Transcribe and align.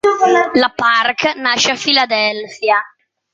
La 0.55 0.73
Park 0.75 1.35
nasce 1.35 1.69
a 1.69 1.75
Philadelphia. 1.75 2.81